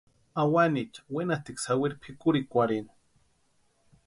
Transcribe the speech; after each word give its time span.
Awanicha 0.43 1.01
wenatʼiksï 1.15 1.67
jawiri 1.69 1.95
pʼikurhikwarhini. 2.01 2.91